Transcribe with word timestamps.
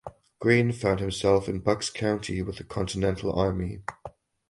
Greene 0.39 0.71
found 0.71 0.99
himself 0.99 1.47
in 1.47 1.59
Bucks 1.59 1.91
County 1.91 2.41
with 2.41 2.57
the 2.57 2.63
Continental 2.63 3.39
Army. 3.39 3.83